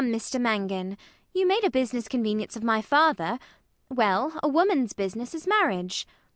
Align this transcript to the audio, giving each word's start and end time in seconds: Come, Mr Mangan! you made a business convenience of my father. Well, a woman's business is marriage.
Come, 0.03 0.11
Mr 0.11 0.41
Mangan! 0.41 0.97
you 1.31 1.45
made 1.47 1.63
a 1.63 1.69
business 1.69 2.07
convenience 2.07 2.55
of 2.55 2.63
my 2.63 2.81
father. 2.81 3.37
Well, 3.87 4.33
a 4.41 4.47
woman's 4.47 4.93
business 4.93 5.35
is 5.35 5.45
marriage. 5.45 6.07